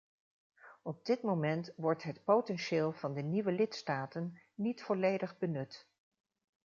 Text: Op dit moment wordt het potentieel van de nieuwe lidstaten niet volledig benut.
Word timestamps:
Op 0.81 1.05
dit 1.05 1.21
moment 1.21 1.73
wordt 1.75 2.03
het 2.03 2.23
potentieel 2.23 2.91
van 2.91 3.13
de 3.13 3.21
nieuwe 3.21 3.51
lidstaten 3.51 4.39
niet 4.55 4.83
volledig 4.83 5.37
benut. 5.37 5.87